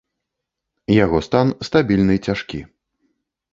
Яго 1.03 1.19
стан 1.27 1.53
стабільны 1.69 2.19
цяжкі. 2.31 2.59